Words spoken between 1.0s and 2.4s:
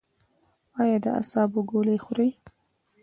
د اعصابو ګولۍ خورئ؟